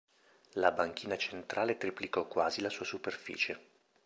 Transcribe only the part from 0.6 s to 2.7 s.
banchina centrale triplicò quasi